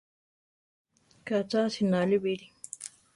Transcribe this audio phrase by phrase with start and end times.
[1.25, 2.47] Ka cha asináli bíri!